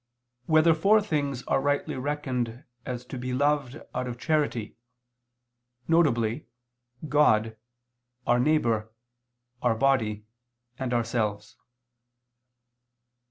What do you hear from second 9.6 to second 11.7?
Our Body and Ourselves?